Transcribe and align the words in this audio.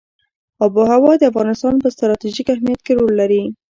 آب 0.63 0.71
وهوا 0.79 1.13
د 1.17 1.23
افغانستان 1.31 1.73
په 1.83 1.87
ستراتیژیک 1.95 2.47
اهمیت 2.51 2.79
کې 2.85 2.93
رول 2.97 3.13
لري. 3.21 3.41